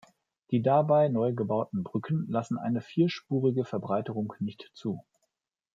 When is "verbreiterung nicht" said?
3.65-4.71